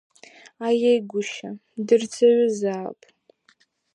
[0.67, 1.49] Аиеи гәышьа,
[1.85, 2.99] дырҵаҩызаап.